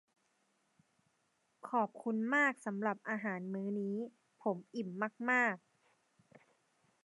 [1.69, 3.95] ขอบคุณมากสำหรับอาหารมื้อนี้
[4.43, 4.89] ผมอิ่ม
[5.29, 5.65] มาก ๆ